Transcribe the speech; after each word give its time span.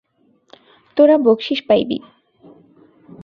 তোরা 0.97 1.15
বকশিশ 1.17 1.59
পাইবি। 1.67 1.97